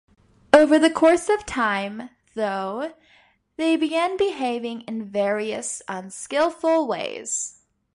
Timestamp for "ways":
6.87-7.61